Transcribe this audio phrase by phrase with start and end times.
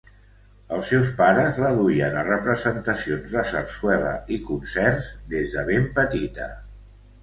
[0.77, 6.55] Els seus pares la duien a representacions de sarsuela i concerts des de ben petita.